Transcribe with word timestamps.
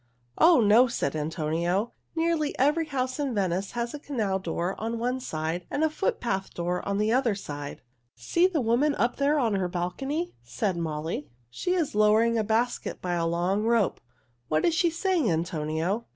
"Oh, 0.39 0.61
no!" 0.61 0.87
said 0.87 1.15
Antonio. 1.15 1.91
"Nearly 2.15 2.57
every 2.57 2.87
house 2.87 3.19
in 3.19 3.35
Venice 3.35 3.73
has 3.73 3.93
a 3.93 3.99
canal 3.99 4.39
door 4.39 4.73
on 4.81 4.97
one 4.97 5.19
side 5.19 5.67
and 5.69 5.83
a 5.83 5.91
footpath 5.91 6.51
door 6.55 6.83
on 6.87 6.97
the 6.97 7.11
other 7.13 7.35
side." 7.35 7.83
"See 8.15 8.47
the 8.47 8.61
woman 8.61 8.95
up 8.95 9.17
there 9.17 9.37
on 9.37 9.53
her 9.53 9.67
balcony," 9.67 10.33
said 10.41 10.75
Molly. 10.75 11.29
"She 11.51 11.75
is 11.75 11.93
lowering 11.93 12.35
a 12.35 12.43
basket 12.43 12.99
by 12.99 13.13
a 13.13 13.27
long 13.27 13.61
rope. 13.61 14.01
What 14.47 14.65
is 14.65 14.73
she 14.73 14.89
saying, 14.89 15.29
Antonio?" 15.31 16.05